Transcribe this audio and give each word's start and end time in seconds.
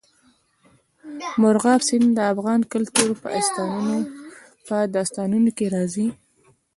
مورغاب 1.41 1.81
سیند 1.87 2.09
د 2.17 2.19
افغان 2.33 2.61
کلتور 2.73 3.09
په 4.67 4.77
داستانونو 4.95 5.49
کې 5.57 5.65
راځي. 5.75 6.07